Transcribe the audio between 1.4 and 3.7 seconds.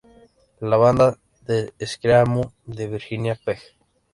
de screamo de Virginia "Pg.